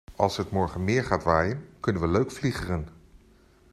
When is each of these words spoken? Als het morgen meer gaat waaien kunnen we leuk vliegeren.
Als 0.15 0.37
het 0.37 0.51
morgen 0.51 0.83
meer 0.83 1.03
gaat 1.03 1.23
waaien 1.23 1.67
kunnen 1.79 2.01
we 2.01 2.07
leuk 2.07 2.31
vliegeren. 2.31 2.87